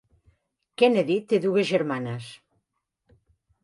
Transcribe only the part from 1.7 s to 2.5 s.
germanes.